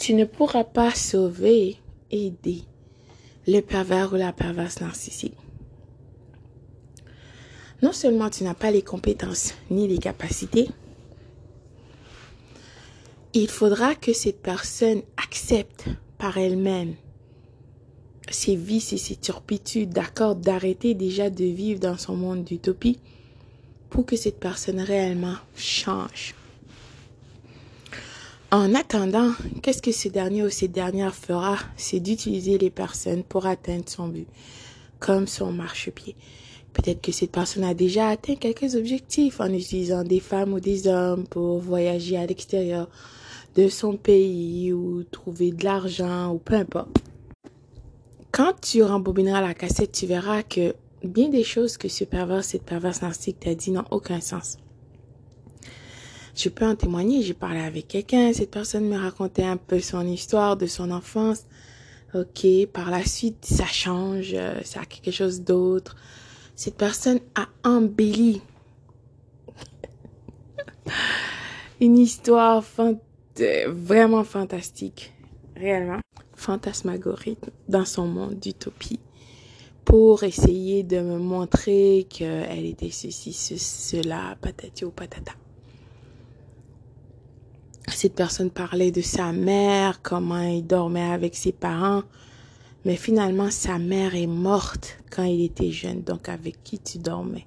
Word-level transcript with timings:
tu 0.00 0.14
ne 0.14 0.24
pourras 0.24 0.64
pas 0.64 0.94
sauver, 0.94 1.76
aider 2.10 2.62
le 3.46 3.60
pervers 3.60 4.14
ou 4.14 4.16
la 4.16 4.32
perverse 4.32 4.80
narcissique. 4.80 5.36
Non 7.82 7.92
seulement 7.92 8.30
tu 8.30 8.42
n'as 8.44 8.54
pas 8.54 8.70
les 8.70 8.82
compétences 8.82 9.54
ni 9.70 9.86
les 9.86 9.98
capacités, 9.98 10.68
il 13.34 13.48
faudra 13.48 13.94
que 13.94 14.14
cette 14.14 14.40
personne 14.40 15.02
accepte 15.22 15.84
par 16.16 16.38
elle-même 16.38 16.94
ses 18.30 18.56
vices 18.56 18.94
et 18.94 18.98
ses 18.98 19.16
turpitudes, 19.16 19.90
d'accord, 19.90 20.34
d'arrêter 20.34 20.94
déjà 20.94 21.28
de 21.28 21.44
vivre 21.44 21.80
dans 21.80 21.98
son 21.98 22.16
monde 22.16 22.44
d'utopie 22.44 22.98
pour 23.90 24.06
que 24.06 24.16
cette 24.16 24.40
personne 24.40 24.80
réellement 24.80 25.36
change. 25.56 26.34
En 28.52 28.74
attendant, 28.74 29.30
qu'est-ce 29.62 29.80
que 29.80 29.92
ce 29.92 30.08
dernier 30.08 30.42
ou 30.42 30.50
cette 30.50 30.72
dernière 30.72 31.14
fera? 31.14 31.56
C'est 31.76 32.00
d'utiliser 32.00 32.58
les 32.58 32.70
personnes 32.70 33.22
pour 33.22 33.46
atteindre 33.46 33.84
son 33.86 34.08
but, 34.08 34.26
comme 34.98 35.28
son 35.28 35.52
marchepied. 35.52 36.16
Peut-être 36.72 37.00
que 37.00 37.12
cette 37.12 37.30
personne 37.30 37.62
a 37.62 37.74
déjà 37.74 38.08
atteint 38.08 38.34
quelques 38.34 38.74
objectifs 38.74 39.40
en 39.40 39.52
utilisant 39.52 40.02
des 40.02 40.18
femmes 40.18 40.52
ou 40.52 40.58
des 40.58 40.88
hommes 40.88 41.28
pour 41.28 41.60
voyager 41.60 42.16
à 42.16 42.26
l'extérieur 42.26 42.88
de 43.54 43.68
son 43.68 43.96
pays 43.96 44.72
ou 44.72 45.04
trouver 45.04 45.52
de 45.52 45.64
l'argent 45.64 46.32
ou 46.32 46.38
peu 46.38 46.54
importe. 46.54 46.98
Quand 48.32 48.60
tu 48.60 48.82
rembobineras 48.82 49.42
la 49.42 49.54
cassette, 49.54 49.92
tu 49.92 50.06
verras 50.06 50.42
que 50.42 50.74
bien 51.04 51.28
des 51.28 51.44
choses 51.44 51.76
que 51.76 51.88
ce 51.88 52.02
pervers, 52.02 52.42
cette 52.42 52.64
perverse 52.64 53.02
narcissique 53.02 53.38
t'a 53.38 53.54
dit 53.54 53.70
n'ont 53.70 53.84
aucun 53.92 54.20
sens. 54.20 54.58
Je 56.42 56.48
peux 56.48 56.64
en 56.64 56.74
témoigner, 56.74 57.22
j'ai 57.22 57.34
parlé 57.34 57.60
avec 57.60 57.86
quelqu'un, 57.86 58.32
cette 58.32 58.50
personne 58.50 58.88
me 58.88 58.96
racontait 58.96 59.44
un 59.44 59.58
peu 59.58 59.78
son 59.78 60.06
histoire 60.06 60.56
de 60.56 60.64
son 60.64 60.90
enfance. 60.90 61.44
Ok, 62.14 62.46
par 62.72 62.90
la 62.90 63.04
suite, 63.04 63.44
ça 63.44 63.66
change, 63.66 64.30
euh, 64.32 64.58
ça 64.64 64.80
a 64.80 64.84
quelque 64.86 65.14
chose 65.14 65.42
d'autre. 65.42 65.96
Cette 66.56 66.76
personne 66.76 67.20
a 67.34 67.46
embelli 67.62 68.40
une 71.82 71.98
histoire 71.98 72.64
vraiment 73.68 74.24
fantastique, 74.24 75.12
réellement? 75.54 76.00
Fantasmagorique 76.36 77.50
dans 77.68 77.84
son 77.84 78.06
monde 78.06 78.38
d'utopie 78.38 79.00
pour 79.84 80.24
essayer 80.24 80.84
de 80.84 81.00
me 81.00 81.18
montrer 81.18 82.06
qu'elle 82.08 82.64
était 82.64 82.90
ceci, 82.90 83.34
cela, 83.34 84.38
patati 84.40 84.86
ou 84.86 84.90
patata 84.90 85.32
cette 87.92 88.14
personne 88.14 88.50
parlait 88.50 88.90
de 88.90 89.00
sa 89.00 89.32
mère, 89.32 90.00
comment 90.02 90.42
il 90.42 90.66
dormait 90.66 91.10
avec 91.10 91.36
ses 91.36 91.52
parents. 91.52 92.02
Mais 92.84 92.96
finalement, 92.96 93.50
sa 93.50 93.78
mère 93.78 94.14
est 94.14 94.26
morte 94.26 94.98
quand 95.10 95.24
il 95.24 95.44
était 95.44 95.70
jeune. 95.70 96.02
Donc, 96.02 96.28
avec 96.28 96.62
qui 96.64 96.78
tu 96.78 96.98
dormais? 96.98 97.46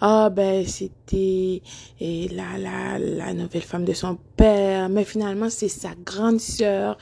Ah, 0.00 0.30
ben, 0.30 0.64
c'était 0.66 1.62
la, 2.00 2.58
la, 2.58 2.98
la 2.98 3.34
nouvelle 3.34 3.62
femme 3.62 3.84
de 3.84 3.92
son 3.92 4.18
père. 4.36 4.88
Mais 4.88 5.04
finalement, 5.04 5.50
c'est 5.50 5.68
sa 5.68 5.94
grande 6.04 6.40
sœur 6.40 6.98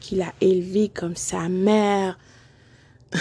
qui 0.00 0.16
l'a 0.16 0.32
élevé 0.40 0.88
comme 0.88 1.16
sa 1.16 1.48
mère. 1.48 2.18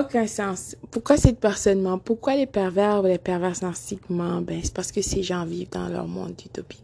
aucun 0.00 0.26
sens. 0.26 0.76
Pourquoi 0.90 1.16
cette 1.16 1.40
personne 1.40 1.80
ment? 1.80 1.98
Pourquoi 1.98 2.36
les 2.36 2.46
pervers 2.46 3.02
ou 3.02 3.06
les 3.06 3.18
perverses 3.18 3.62
narcissiques 3.62 4.10
mentent? 4.10 4.44
Ben, 4.44 4.60
c'est 4.62 4.74
parce 4.74 4.92
que 4.92 5.02
ces 5.02 5.22
gens 5.22 5.44
vivent 5.44 5.70
dans 5.70 5.88
leur 5.88 6.06
monde 6.06 6.34
d'utopie. 6.36 6.82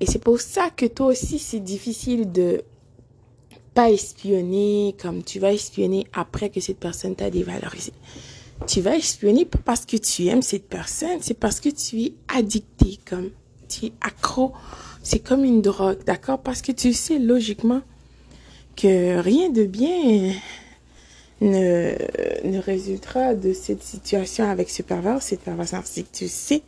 Et 0.00 0.06
c'est 0.06 0.20
pour 0.20 0.40
ça 0.40 0.70
que 0.70 0.86
toi 0.86 1.08
aussi, 1.08 1.38
c'est 1.38 1.60
difficile 1.60 2.30
de 2.30 2.62
pas 3.74 3.90
espionner 3.90 4.94
comme 5.00 5.22
tu 5.22 5.38
vas 5.38 5.52
espionner 5.52 6.06
après 6.12 6.50
que 6.50 6.60
cette 6.60 6.78
personne 6.78 7.14
t'a 7.14 7.30
dévalorisé. 7.30 7.92
Tu 8.66 8.80
vas 8.80 8.96
espionner 8.96 9.44
parce 9.44 9.86
que 9.86 9.96
tu 9.96 10.26
aimes 10.26 10.42
cette 10.42 10.68
personne, 10.68 11.18
c'est 11.20 11.38
parce 11.38 11.60
que 11.60 11.68
tu 11.68 12.02
es 12.02 12.14
addicté, 12.28 12.98
comme 13.08 13.30
tu 13.68 13.86
es 13.86 13.92
accro. 14.00 14.52
C'est 15.02 15.20
comme 15.20 15.44
une 15.44 15.62
drogue, 15.62 16.04
d'accord? 16.04 16.40
Parce 16.40 16.60
que 16.60 16.72
tu 16.72 16.92
sais 16.92 17.18
logiquement 17.18 17.82
que 18.76 19.18
rien 19.20 19.48
de 19.48 19.64
bien 19.64 20.32
ne, 21.40 21.94
ne 22.44 22.58
résultera 22.58 23.34
de 23.34 23.52
cette 23.52 23.82
situation 23.82 24.48
avec 24.48 24.70
ce 24.70 24.82
pervers, 24.82 25.22
cette 25.22 25.40
perverse 25.40 25.72
narcissique. 25.72 26.12
Tu 26.12 26.28
sais, 26.28 26.62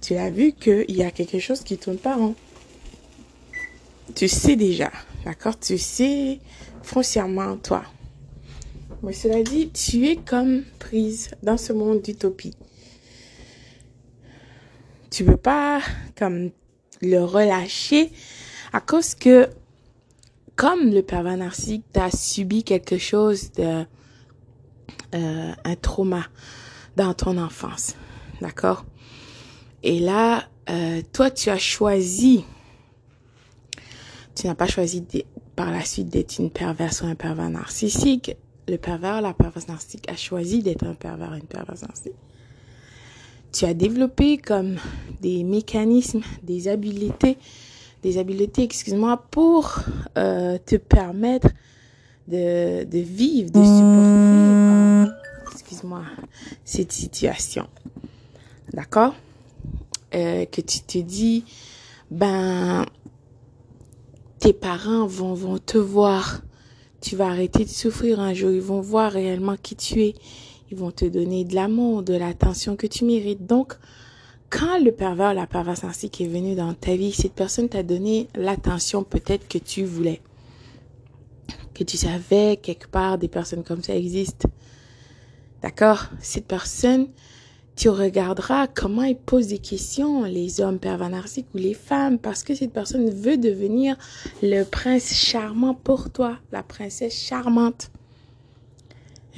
tu 0.00 0.16
as 0.16 0.30
vu 0.30 0.52
qu'il 0.52 0.94
y 0.94 1.02
a 1.02 1.10
quelque 1.10 1.38
chose 1.38 1.62
qui 1.62 1.78
tourne 1.78 1.98
pas 1.98 2.16
rond. 2.16 2.34
Tu 4.14 4.28
sais 4.28 4.56
déjà, 4.56 4.92
d'accord? 5.24 5.58
Tu 5.58 5.78
sais 5.78 6.38
foncièrement, 6.82 7.56
toi. 7.56 7.84
Mais 9.02 9.12
cela 9.12 9.42
dit, 9.42 9.70
tu 9.70 10.06
es 10.06 10.16
comme 10.16 10.62
prise 10.78 11.30
dans 11.42 11.56
ce 11.56 11.72
monde 11.72 12.02
d'utopie. 12.02 12.54
Tu 15.10 15.24
peux 15.24 15.36
pas 15.36 15.80
comme 16.18 16.50
le 17.00 17.20
relâcher 17.20 18.10
à 18.72 18.80
cause 18.80 19.14
que 19.14 19.48
comme 20.56 20.90
le 20.90 21.02
pervers 21.02 21.36
narcissique, 21.36 21.84
tu 21.92 22.00
as 22.00 22.16
subi 22.16 22.62
quelque 22.62 22.98
chose 22.98 23.52
de 23.52 23.84
euh, 25.14 25.52
un 25.64 25.76
trauma 25.76 26.24
dans 26.96 27.14
ton 27.14 27.38
enfance. 27.38 27.94
D'accord? 28.40 28.84
Et 29.82 30.00
là, 30.00 30.44
euh, 30.70 31.02
toi, 31.12 31.30
tu 31.30 31.50
as 31.50 31.58
choisi, 31.58 32.44
tu 34.34 34.46
n'as 34.46 34.54
pas 34.54 34.66
choisi 34.66 35.04
par 35.54 35.70
la 35.70 35.84
suite 35.84 36.08
d'être 36.08 36.38
une 36.38 36.50
perverse 36.50 37.02
ou 37.02 37.06
un 37.06 37.14
pervers 37.14 37.50
narcissique. 37.50 38.36
Le 38.66 38.76
pervers, 38.76 39.20
la 39.20 39.34
perverse 39.34 39.68
narcissique 39.68 40.10
a 40.10 40.16
choisi 40.16 40.62
d'être 40.62 40.84
un 40.84 40.94
pervers 40.94 41.32
ou 41.32 41.34
une 41.34 41.42
perverse 41.42 41.82
narcissique. 41.82 42.14
Tu 43.52 43.66
as 43.66 43.74
développé 43.74 44.38
comme 44.38 44.76
des 45.20 45.44
mécanismes, 45.44 46.22
des 46.42 46.66
habiletés, 46.66 47.38
des 48.02 48.18
habiletés, 48.18 48.64
excuse-moi, 48.64 49.22
pour 49.30 49.78
euh, 50.18 50.58
te 50.64 50.76
permettre 50.76 51.48
de, 52.26 52.84
de 52.84 52.98
vivre, 52.98 53.50
de 53.50 53.62
supporter 53.62 54.13
excuse-moi, 55.74 56.02
cette 56.64 56.92
situation. 56.92 57.66
D'accord? 58.72 59.14
Euh, 60.14 60.44
Que 60.46 60.60
tu 60.60 60.80
te 60.80 60.98
dis, 60.98 61.44
ben, 62.10 62.86
tes 64.38 64.52
parents 64.52 65.06
vont, 65.06 65.34
vont 65.34 65.58
te 65.58 65.78
voir. 65.78 66.42
Tu 67.00 67.16
vas 67.16 67.28
arrêter 67.28 67.64
de 67.64 67.70
souffrir 67.70 68.20
un 68.20 68.32
jour. 68.34 68.50
Ils 68.50 68.60
vont 68.60 68.80
voir 68.80 69.12
réellement 69.12 69.56
qui 69.60 69.76
tu 69.76 70.00
es. 70.00 70.14
Ils 70.70 70.76
vont 70.76 70.90
te 70.90 71.04
donner 71.04 71.44
de 71.44 71.54
l'amour, 71.54 72.02
de 72.02 72.14
l'attention 72.14 72.76
que 72.76 72.86
tu 72.86 73.04
mérites. 73.04 73.46
Donc, 73.46 73.74
quand 74.50 74.78
le 74.78 74.92
pervers, 74.92 75.34
la 75.34 75.46
perverse 75.46 75.84
ainsi 75.84 76.08
qui 76.08 76.24
est 76.24 76.28
venu 76.28 76.54
dans 76.54 76.72
ta 76.74 76.94
vie, 76.94 77.12
cette 77.12 77.34
personne 77.34 77.68
t'a 77.68 77.82
donné 77.82 78.28
l'attention 78.34 79.02
peut-être 79.02 79.48
que 79.48 79.58
tu 79.58 79.84
voulais. 79.84 80.22
Que 81.74 81.82
tu 81.82 81.96
savais 81.96 82.58
quelque 82.62 82.86
part 82.86 83.18
des 83.18 83.28
personnes 83.28 83.64
comme 83.64 83.82
ça 83.82 83.96
existent. 83.96 84.48
D'accord? 85.64 86.10
Cette 86.20 86.46
personne, 86.46 87.06
tu 87.74 87.88
regarderas 87.88 88.66
comment 88.66 89.04
il 89.04 89.16
pose 89.16 89.46
des 89.46 89.56
questions, 89.56 90.24
les 90.24 90.60
hommes 90.60 90.78
pervers 90.78 91.24
ou 91.54 91.56
les 91.56 91.72
femmes, 91.72 92.18
parce 92.18 92.42
que 92.42 92.54
cette 92.54 92.74
personne 92.74 93.08
veut 93.08 93.38
devenir 93.38 93.96
le 94.42 94.64
prince 94.64 95.14
charmant 95.14 95.72
pour 95.72 96.10
toi, 96.10 96.36
la 96.52 96.62
princesse 96.62 97.18
charmante. 97.18 97.90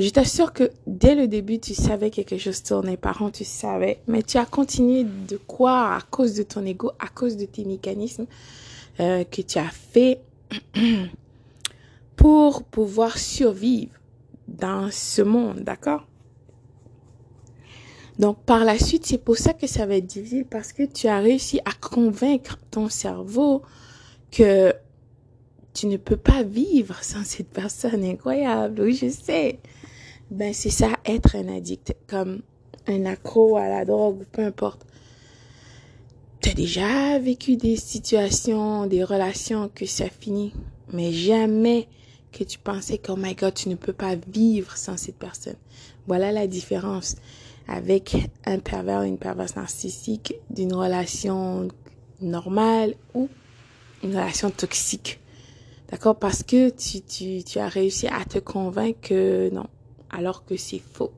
Je 0.00 0.08
t'assure 0.08 0.52
que 0.52 0.72
dès 0.88 1.14
le 1.14 1.28
début, 1.28 1.60
tu 1.60 1.74
savais 1.74 2.10
quelque 2.10 2.38
chose 2.38 2.60
tournait 2.64 2.96
par 2.96 3.22
an, 3.22 3.30
tu 3.30 3.44
savais, 3.44 4.00
mais 4.08 4.24
tu 4.24 4.36
as 4.36 4.46
continué 4.46 5.04
de 5.04 5.36
croire 5.36 5.92
à 5.92 6.00
cause 6.00 6.34
de 6.34 6.42
ton 6.42 6.66
ego, 6.66 6.90
à 6.98 7.06
cause 7.06 7.36
de 7.36 7.44
tes 7.44 7.64
mécanismes 7.64 8.26
euh, 8.98 9.22
que 9.22 9.42
tu 9.42 9.60
as 9.60 9.70
fait 9.70 10.18
pour 12.16 12.64
pouvoir 12.64 13.16
survivre 13.16 13.92
dans 14.48 14.90
ce 14.90 15.22
monde, 15.22 15.60
d'accord? 15.60 16.04
Donc 18.18 18.42
par 18.44 18.64
la 18.64 18.78
suite, 18.78 19.04
c'est 19.06 19.18
pour 19.18 19.36
ça 19.36 19.52
que 19.52 19.66
ça 19.66 19.86
va 19.86 19.96
être 19.96 20.06
difficile 20.06 20.46
parce 20.46 20.72
que 20.72 20.82
tu 20.84 21.06
as 21.06 21.18
réussi 21.18 21.60
à 21.64 21.72
convaincre 21.72 22.58
ton 22.70 22.88
cerveau 22.88 23.62
que 24.30 24.72
tu 25.74 25.86
ne 25.86 25.98
peux 25.98 26.16
pas 26.16 26.42
vivre 26.42 27.02
sans 27.02 27.24
cette 27.24 27.50
personne 27.50 28.02
incroyable. 28.02 28.80
Oui, 28.80 28.94
je 28.94 29.10
sais. 29.10 29.60
Ben 30.30 30.54
c'est 30.54 30.70
ça 30.70 30.88
être 31.04 31.36
un 31.36 31.48
addict, 31.48 31.94
comme 32.06 32.40
un 32.86 33.04
accro 33.04 33.58
à 33.58 33.68
la 33.68 33.84
drogue, 33.84 34.24
peu 34.32 34.42
importe. 34.42 34.86
Tu 36.40 36.50
as 36.50 36.54
déjà 36.54 37.18
vécu 37.18 37.56
des 37.56 37.76
situations, 37.76 38.86
des 38.86 39.04
relations 39.04 39.70
que 39.74 39.86
ça 39.86 40.08
finit, 40.08 40.52
mais 40.92 41.12
jamais 41.12 41.88
que 42.32 42.44
tu 42.44 42.58
pensais 42.58 42.98
que, 42.98 43.12
oh 43.12 43.16
my 43.16 43.34
god, 43.34 43.54
tu 43.54 43.68
ne 43.68 43.74
peux 43.74 43.92
pas 43.92 44.14
vivre 44.28 44.76
sans 44.76 44.96
cette 44.96 45.16
personne. 45.16 45.56
Voilà 46.06 46.32
la 46.32 46.46
différence 46.46 47.16
avec 47.68 48.16
un 48.44 48.58
pervers 48.58 49.00
ou 49.00 49.04
une 49.04 49.18
perverse 49.18 49.56
narcissique 49.56 50.34
d'une 50.50 50.74
relation 50.74 51.68
normale 52.20 52.94
ou 53.14 53.28
une 54.02 54.10
relation 54.10 54.50
toxique. 54.50 55.20
D'accord? 55.90 56.16
Parce 56.16 56.42
que 56.42 56.70
tu, 56.70 57.00
tu, 57.02 57.44
tu 57.44 57.58
as 57.58 57.68
réussi 57.68 58.06
à 58.08 58.24
te 58.24 58.38
convaincre 58.38 59.00
que 59.00 59.50
non, 59.50 59.66
alors 60.10 60.44
que 60.44 60.56
c'est 60.56 60.80
faux. 60.80 61.12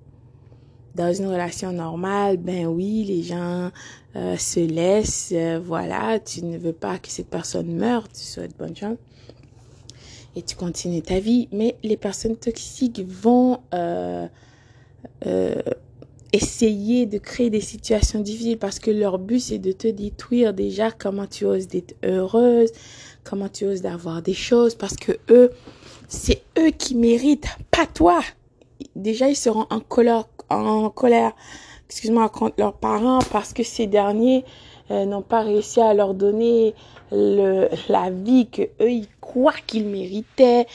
Dans 0.95 1.12
une 1.12 1.27
relation 1.27 1.73
normale, 1.73 2.39
ben 2.39 2.67
oui, 2.67 3.05
les 3.05 3.23
gens 3.23 3.71
euh, 4.17 4.37
se 4.37 4.61
laissent, 4.61 5.33
euh, 5.33 5.61
voilà, 5.62 6.19
tu 6.19 6.45
ne 6.45 6.59
veux 6.59 6.73
pas 6.73 6.99
que 6.99 7.09
cette 7.09 7.29
personne 7.29 7.73
meure, 7.75 8.09
tu 8.09 8.21
souhaites 8.21 8.56
bonne 8.59 8.75
chance 8.75 8.97
et 10.39 10.43
tu 10.43 10.56
continues 10.56 11.03
ta 11.03 11.19
vie. 11.19 11.49
Mais 11.53 11.77
les 11.83 11.97
personnes 11.97 12.37
toxiques 12.37 13.00
vont 13.06 13.61
euh, 13.75 14.27
euh, 15.27 15.55
essayer 16.32 17.06
de 17.06 17.19
créer 17.19 17.50
des 17.50 17.60
situations 17.60 18.20
difficiles 18.20 18.58
parce 18.58 18.78
que 18.78 18.90
leur 18.90 19.19
but 19.19 19.40
c'est 19.40 19.58
de 19.58 19.72
te 19.72 19.88
détruire 19.88 20.52
déjà. 20.54 20.90
Comment 20.90 21.26
tu 21.26 21.44
oses 21.44 21.69
d'être 21.69 21.94
heureuse, 22.04 22.70
comment 23.25 23.48
tu 23.48 23.64
oses 23.66 23.82
d'avoir 23.82 24.22
des 24.22 24.34
choses? 24.34 24.75
Parce 24.75 24.96
que 24.96 25.12
eux, 25.30 25.50
c'est 26.08 26.42
eux 26.58 26.70
qui 26.70 26.94
méritent, 26.94 27.48
pas 27.70 27.86
toi. 27.86 28.20
Déjà 28.96 29.28
ils 29.28 29.36
seront 29.36 29.66
en 29.70 29.80
colère, 29.80 30.25
en 30.50 30.90
colère, 30.90 31.32
excuse-moi, 31.88 32.28
contre 32.28 32.56
leurs 32.58 32.75
parents 32.75 33.20
parce 33.32 33.52
que 33.52 33.62
ces 33.62 33.86
derniers 33.86 34.44
n'ont 34.90 35.23
pas 35.23 35.43
réussi 35.43 35.81
à 35.81 35.94
leur 35.94 36.14
donner 36.14 36.75
le, 37.12 37.69
la 37.88 38.11
vie 38.11 38.46
que 38.46 38.62
eux 38.81 38.90
ils 38.90 39.08
croient 39.20 39.52
qu'ils 39.67 39.87
méritaient. 39.87 40.67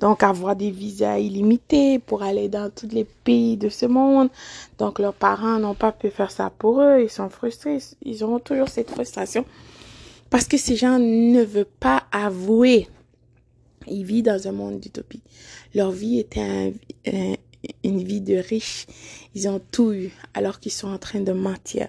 Donc 0.00 0.22
avoir 0.22 0.56
des 0.56 0.70
visas 0.70 1.18
illimités 1.18 1.98
pour 1.98 2.22
aller 2.22 2.48
dans 2.48 2.70
tous 2.70 2.88
les 2.88 3.04
pays 3.04 3.56
de 3.56 3.68
ce 3.68 3.86
monde. 3.86 4.28
Donc 4.78 4.98
leurs 4.98 5.14
parents 5.14 5.58
n'ont 5.58 5.74
pas 5.74 5.92
pu 5.92 6.10
faire 6.10 6.30
ça 6.30 6.50
pour 6.58 6.80
eux. 6.82 7.00
Ils 7.02 7.10
sont 7.10 7.28
frustrés. 7.28 7.78
Ils 8.04 8.22
auront 8.24 8.38
toujours 8.38 8.68
cette 8.68 8.90
frustration 8.90 9.44
parce 10.30 10.46
que 10.46 10.56
ces 10.56 10.76
gens 10.76 10.98
ne 10.98 11.42
veulent 11.42 11.66
pas 11.78 12.04
avouer. 12.10 12.88
Ils 13.86 14.04
vivent 14.04 14.24
dans 14.24 14.48
un 14.48 14.52
monde 14.52 14.80
d'utopie. 14.80 15.22
Leur 15.74 15.90
vie 15.90 16.20
était 16.20 16.40
un, 16.40 16.72
un, 17.06 17.34
une 17.84 18.02
vie 18.02 18.20
de 18.20 18.36
riche. 18.36 18.86
Ils 19.34 19.48
ont 19.48 19.60
tout 19.70 19.92
eu 19.92 20.10
alors 20.34 20.60
qu'ils 20.60 20.72
sont 20.72 20.88
en 20.88 20.98
train 20.98 21.20
de 21.20 21.32
mentir. 21.32 21.88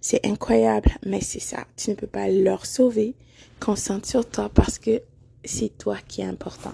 C'est 0.00 0.24
incroyable, 0.26 0.90
mais 1.04 1.20
c'est 1.20 1.40
ça. 1.40 1.66
Tu 1.76 1.90
ne 1.90 1.94
peux 1.94 2.06
pas 2.06 2.28
leur 2.28 2.66
sauver. 2.66 3.14
Concentre 3.60 4.08
sur 4.08 4.28
toi 4.28 4.50
parce 4.52 4.78
que 4.78 5.02
c'est 5.44 5.76
toi 5.78 5.96
qui 6.06 6.20
est 6.20 6.26
important. 6.26 6.72